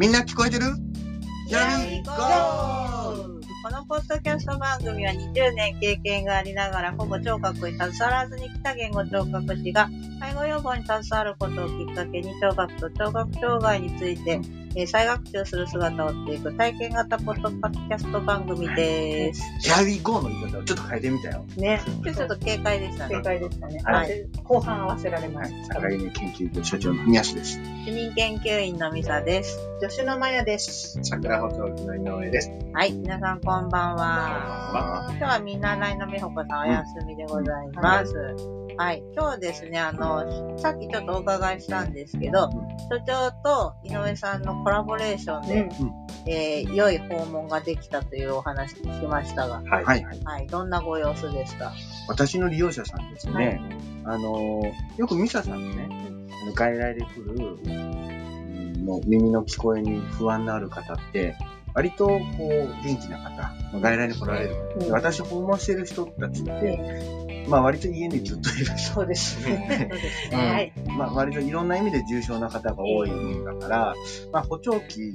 [0.00, 0.64] みんな聞こえてる？
[3.62, 9.90] このポッドキャスト番組は20年経験がありながらほぼ聴覚に携わらずに来た言語聴覚士が
[10.20, 19.42] 介護予防に携わることをきっかけに聴覚と聴覚障害について、えー再学習する姿を追っていく体験型ポッドキャスト番組です。
[19.58, 21.44] ヒアウィーゴーの言い方をちょっと変えてみたよ。
[21.56, 21.80] ね。
[22.04, 23.22] 今日ちょっと軽快でしたね正。
[23.22, 23.80] 解でしたね。
[23.84, 25.50] ははい後半合わせられまはい。
[25.50, 25.74] した。
[25.74, 27.60] 境目研究所所長の宮下です。
[27.84, 29.58] 市民研究員のミサです。
[29.80, 31.00] 助手のマヤです。
[31.02, 32.52] 桜補聴器の井上です。
[32.72, 32.92] はい。
[32.92, 35.06] 皆さんこんばんは。
[35.10, 38.14] 今日は見習いの美穂子さんお休みでございます。
[38.14, 38.59] はい。
[39.14, 42.48] 今日ですね、あの、さっきちょっとお伺いしたんですけど、
[42.88, 45.68] 所長と井上さんのコラボレーションで、
[46.26, 49.84] えー良い訪問ができたというお話聞きましたが、はい。
[49.84, 50.20] はいはい。
[50.24, 50.46] はい。
[50.46, 51.72] どんなご様子ですか？
[52.08, 53.60] 私の利用者さんですね。
[54.04, 54.62] あの、
[54.96, 55.88] よくミサさんのね、
[56.42, 61.36] あの外来で来る、うんもう耳の聞こえに不安のある方って、
[61.74, 69.88] 割とこう元気な方、外来に来られる方で、うん私訪問してる人たちって、まあ割と家にずっといる人そうですね。
[69.90, 70.72] そうですうんね。
[70.96, 73.94] まあ、割といろんな意味で重症な方が多いもんだから、
[74.32, 75.14] まあ、補聴器、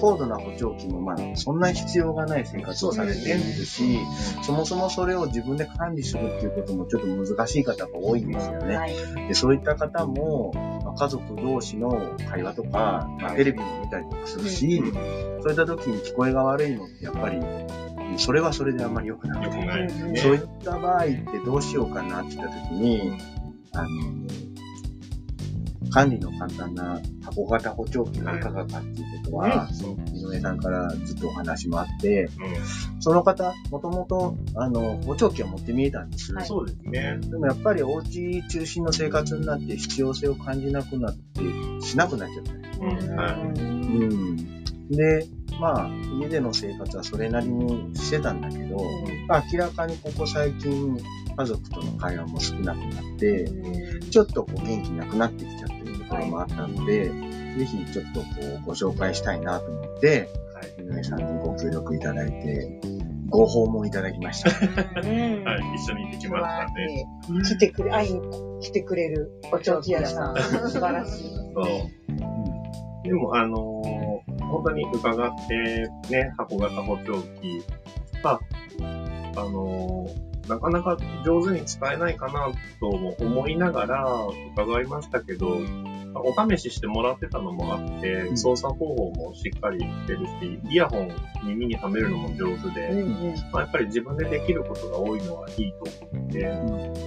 [0.00, 3.98] 高度な補聴器も、まあ、そんな必要がない生活をされているし、
[4.42, 8.76] そもそもそれを自分で管理するっていうこともちょっと難しい方が多いんですよね。
[8.76, 8.94] はい。
[9.28, 10.52] でそういった方も、
[10.84, 14.82] まあ、家族同士の会話とか、まあテレビも見たりとかするし、
[15.42, 17.40] そういった時に聞こえが悪いのってやっぱり、
[18.18, 20.16] それはそれであんまり良くなくて、ね。
[20.16, 23.12] そういった場合ってどうしようかなって言った時に、
[23.72, 23.88] あの、
[25.90, 29.68] 管理の簡単な箱型補聴器がいかがかっていうことは。
[30.12, 32.30] 井上さんからずっとお話もあって、う
[33.00, 36.34] その方、もともと、あの、補聴器を持って見えたんです。
[36.34, 36.44] ん。
[36.44, 37.18] そうですね。
[37.22, 42.52] でもやっぱりお家中心の生活になって必要性を感じなくなって、しなくなっちゃった。
[42.84, 43.16] うん。
[43.16, 43.40] はい。
[43.40, 44.64] うん。
[44.90, 45.26] で、
[45.60, 45.90] まあ、
[46.20, 48.76] 家での生活はそれなりにしてたんだけど、
[49.28, 50.98] まあ明らかにここ最近、
[51.36, 53.50] 家族との会話も少なくなって、
[54.10, 58.26] ちょっとこう元気なくなってきちゃってるところもあったので、ぜひちょっとこ
[58.62, 60.82] うご紹介したいなと思って、はい。
[60.82, 62.80] 井上さんにご協力いただいて、
[63.28, 64.50] ご訪問いただきました。
[65.00, 65.74] うんはい。
[65.74, 67.06] 一緒に行ってきましたね。
[67.44, 68.20] 来てくれ、会いに
[68.60, 70.36] 来てくれるお長期屋さん。
[70.36, 71.30] 素晴らしい。
[71.54, 73.02] そう。
[73.04, 73.75] でも、あのー
[74.50, 77.62] 本当に伺って、ね、箱型補聴器。
[78.22, 78.40] まあ、
[79.36, 84.06] あのーなかなか上手に使えないかなとも思いながら
[84.52, 85.58] 伺いましたけど、
[86.12, 91.10] まあお試ししてもらってたのもあって、ん操作方法もしっかりしてるし、イヤホン
[91.44, 93.04] 耳にはめるのも上手で、
[93.52, 95.78] まあ、やっぱり自分でできることが多いのはいいと
[96.12, 96.44] 思って、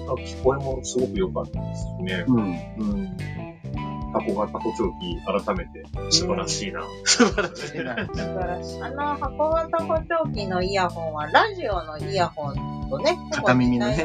[0.05, 2.25] まあ聞こえもすごく良かったですしね。
[2.27, 2.43] うん。
[2.43, 3.48] うん。
[4.13, 6.81] 箱型補聴器、改めて素晴らしいな。
[7.03, 7.95] 素晴らしいな。
[8.13, 8.81] 素晴らしい。
[8.83, 13.95] あの、箱型補聴器のイヤホンは、ラジオのイヤホンとね、片耳のね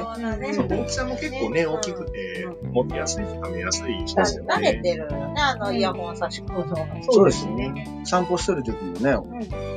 [0.52, 4.82] そう大きさも結構ね、大きくて、持ってやすいし、はめやすいですよ慣れね。
[4.82, 6.86] てるよね、あのイヤホン差し込むのが。
[7.02, 8.02] そうですね。
[8.04, 9.16] 散歩してる時もね、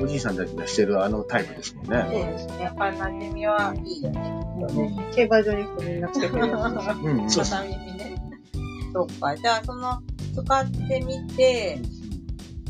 [0.02, 2.06] おじいさんたちがしてるあのタイプですもんね。
[2.10, 2.64] そうですね。
[2.64, 4.34] やっぱり馴染みはいいよね。
[5.16, 6.90] 競馬場に行くとみんな来てくれるやつです。
[7.00, 7.30] うんうん。
[7.30, 8.16] 片耳ね。
[8.94, 9.36] そっか。
[9.38, 10.02] じゃあ、その、
[10.44, 11.80] 使ってみて、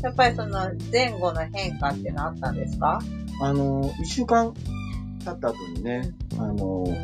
[0.02, 2.98] やっぱりその前後の変化っていうのはあったんですか？
[3.42, 4.52] あの、一週間
[5.24, 6.54] 経った後にね、あの、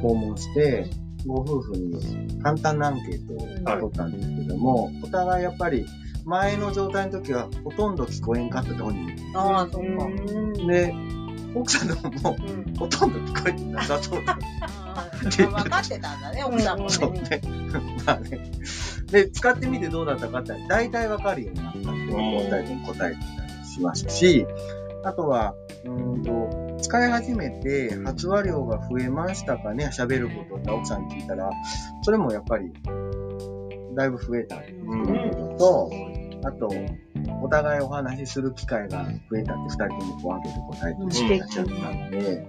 [0.02, 0.86] 訪問して、
[1.26, 3.38] ご夫婦に簡単なアンケートを
[3.80, 5.86] 取ったんですけども、お互いやっぱり
[6.24, 9.38] 前の状態の時はほとんど聞こえんかったと本人。
[9.38, 10.66] ああ、そっか。
[10.66, 10.94] で、
[11.54, 12.36] 奥さんの方も
[12.78, 14.38] ほとんど聞こえてなさそうだ。
[14.38, 16.90] うん分かってたんだね、奥さんもね。
[16.90, 17.40] そうね。
[18.04, 18.40] まあね。
[19.14, 21.88] で、使ってみてどうだったかって、大体わかるようになったって
[22.48, 24.44] 答えに答えてたりしますし、
[25.04, 25.54] あとは、
[25.84, 31.48] うーんと、使い始めて発話量が増えましたかね、喋ることって奥さんに聞いたら、
[32.02, 32.72] それもやっぱり、
[33.94, 35.90] だいぶ増えたっていうこと
[36.40, 36.68] と、あと、
[37.40, 41.14] お互いお話しする機会が増えたって二人ともこう分けて答えて
[41.52, 42.46] しゃったので、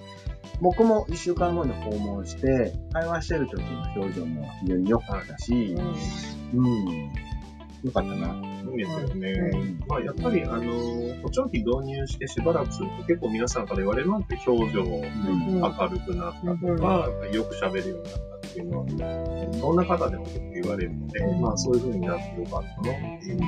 [0.61, 5.75] 僕も一週間後に訪問して、会話してる時の表情も非常に良かったし、
[6.53, 7.11] うん、
[7.83, 8.55] 良かったな。
[8.71, 9.77] いいですよね。
[9.87, 18.85] まあ、やっぱり、あの、補聴器導入してしばらくすると結構皆さんから言われるのって表情もうん明るくなったとか、よく喋るようになったっていうのは、
[19.61, 23.47] どんな方でも結構言われるので、まあそういう風になってよかったなっていうふうに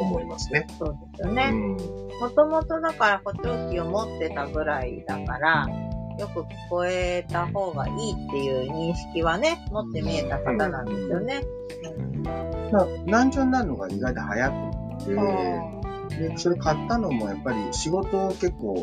[0.00, 0.66] 思いますね。
[0.78, 1.50] そうですよね。
[1.52, 1.76] うん。
[2.20, 5.66] もともとだから補聴器を持ってたぐらいだから、
[6.20, 11.42] よく聞こえた方がいいっていう認識はね、持って見えた方なんですよね。
[12.70, 18.74] まあ、難聴になるのが意外と早くて、で、それ買ったのもやっぱり仕事を結構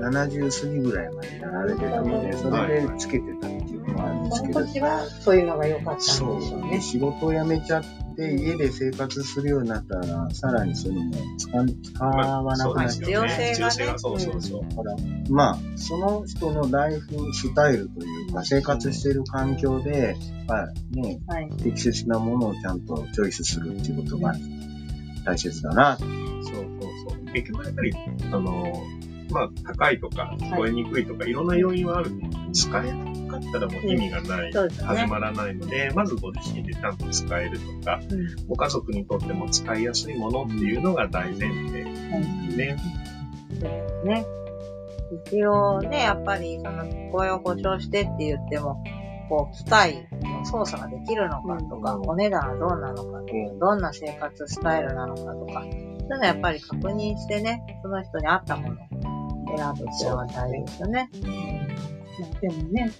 [0.00, 6.80] 70過ぎぐらいまでやられてたので、それでつけてたっていうのはあるんですそけど、の時はそういうのが良かったんでしそょうう、ね。
[6.82, 13.00] 仕事を辞めちゃって、家で生活するようになったら、さらにそういうのも使わ使わなくなっちゃう。
[13.00, 14.62] 必要性がね必要性がそうそうそう。
[14.62, 14.96] だから、
[15.30, 20.16] まあ、その人のライフスタイルというか、生活している環境で、
[20.46, 21.50] まあね、はい。
[21.62, 24.34] 適切なものをちゃんとチョイスするっていうことが
[25.24, 25.96] 大切だな。
[25.96, 26.68] そうそう
[27.10, 27.32] そう。
[27.32, 27.92] 結局やっぱり、
[28.24, 28.82] あの、
[29.30, 32.10] まあ、高いとか、聞こえにくいとか、いろんな要因はある。
[32.52, 33.12] 使えなか
[33.48, 34.52] ったらもう意味がない。
[34.52, 34.86] そうですね。
[34.86, 41.96] 始まらないので、まずご自身でちゃんと使えるとか、うんご家族にとっても使いやすいものっていうのが大前提で
[42.50, 42.76] すね。
[44.04, 44.26] ね。
[45.28, 48.82] 一応ね、やっぱり、その、聞こえを保証してって言っても、
[49.28, 61.10] こう、機械の操作ができるのかとか、うんお値段はどうなのかとか、うんどんな生活スタイルなのかとか、そういうのはやっぱり確認してね、その人に合ったものを選ぶっていうのが大事ですよね。
[62.22, 62.90] まあでもね、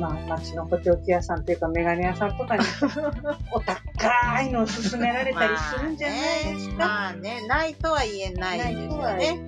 [0.00, 2.64] まあ、街の補聴器屋さんというか、メガネ屋さんとかに、
[3.52, 6.18] お高いのを勧められたりするんじゃない
[6.54, 6.76] ですか？
[6.78, 9.40] まあね、ないとは言えないですよね。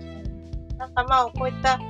[0.79, 1.85] なんかまあ、こういった、ね、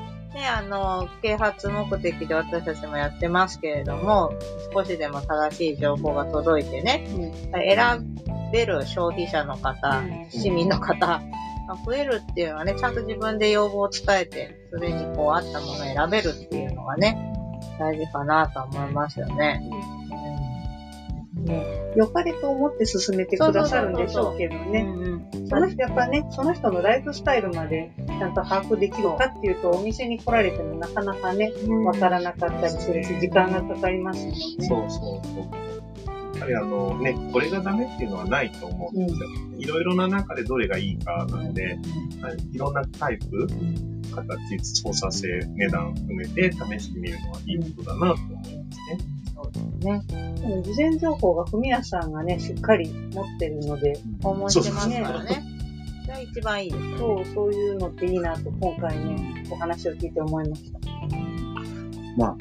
[0.55, 4.33] あの、啓発目的で私たちもやってますけれども、
[4.75, 7.07] 少しでも正しい情報が届いてね、
[7.53, 8.19] 選
[8.53, 11.23] べる消費者の方、市民の方
[11.67, 17.17] が増えるっていうのはね、ちゃんと自分で要望を伝えて、それにこう合ったものを選べるっていうのがね、
[17.79, 19.63] 大事かなとは思いますよね。
[21.97, 24.81] 良かれと思って進めてくださるんでしょうけどうんね。
[24.81, 25.15] うん
[25.49, 31.53] その人、やっぱね、その人のライフスタイルまでちゃんと把握できるかっていうと、お店に来られてもなかなかね、
[31.85, 34.39] わからなかったりするし、時間がかかりますもんね。
[34.61, 35.74] そうそうそう。
[36.35, 39.29] やっぱりあのね、これがダメっていうのはないと思うんですよ。
[39.59, 41.79] いろいろな中でどれがいいかなので、
[42.21, 43.47] はいいろんなタイプ、
[44.15, 48.65] 形、操作性、値段含めて試してみるのはいいことだなと思いますね。
[49.35, 50.03] そうですね。
[50.41, 55.55] でも事前情報がふみやさんがね、しっかり持ってるので、訪問してますからね。
[56.07, 56.99] が一番いいです。
[56.99, 60.79] そう、そういうのっていいなと、今回ね、お話を聞いて思いました。
[62.17, 62.37] まあ、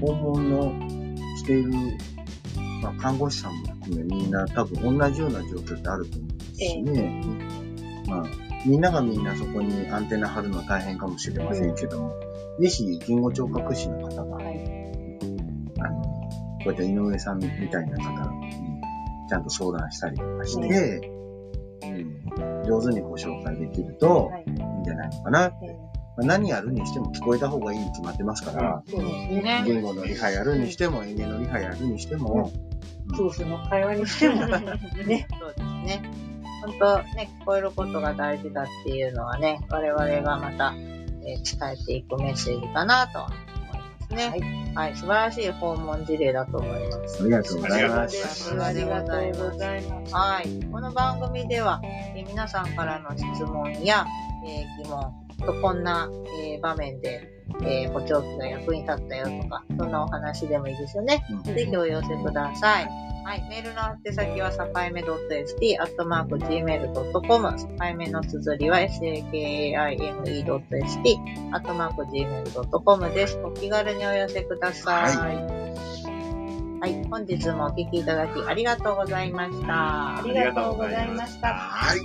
[0.00, 0.88] 訪問の
[1.36, 1.72] している、
[2.82, 7.22] まあ、看護師さんも含めみんな多分同じような状況ってあると思うんですしね。
[8.08, 8.24] まあ、
[8.66, 12.14] みんながみんなそこにアンテナ張るのは大変かもしれませんけども、
[12.58, 16.30] ぜひ言語聴覚士の方が、あの、こ
[16.66, 18.52] ういった井上さんみたいな方に
[19.28, 21.10] ちゃんと相談したりとかして、
[21.82, 24.44] うん、上手にご紹介できるとはい。
[24.46, 25.87] いいんじゃないのかなって。
[26.20, 29.42] えまあ、何やるにしても聞こえた方がいいに決まってますから、ーそうですね。
[29.42, 29.62] ね。
[29.66, 32.52] 言語のリハやるにしても、演芸のリハやるにしても、
[33.14, 34.58] 夫婦の会話にしても、 ね。
[34.58, 36.02] そうですね。
[36.60, 40.98] 本当ね、聞こえることが大事だっていうのはね、我々がまた、えー
[41.58, 44.72] 伝えていくメッセージかなとは思いますね。
[44.74, 44.96] はい。
[44.96, 47.22] 素晴らしい訪問事例だと思います。
[47.22, 48.44] ありがとうございます。
[48.44, 50.14] すありがとうございます。
[50.14, 50.64] はい。
[50.72, 54.06] この番組では、えー皆さんからの質問や、
[54.46, 56.10] えー疑問、とこんな、
[56.44, 57.26] えー場面で、
[57.62, 61.24] えー補聴器が役に立ったよとか、そんなお話でもいいですよね。
[61.30, 62.88] うんぜひお寄せください。
[63.24, 63.46] はい。
[63.50, 67.58] メールの宛先は、さかいめ .st、アットマーク gmail.com。
[67.58, 69.76] さかいめの綴りは、sakaime.st、
[71.52, 73.38] アットマーク gmail.com です。
[73.44, 75.16] お気軽にお寄せください。
[76.80, 77.04] はい。
[77.10, 80.18] 本日もお聞きいただきありがとうございました。
[80.18, 81.48] ありがとうございました。
[81.48, 82.00] はい。